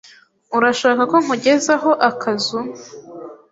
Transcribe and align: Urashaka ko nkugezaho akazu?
Urashaka 0.57 1.01
ko 1.11 1.15
nkugezaho 1.23 1.91
akazu? 2.09 2.57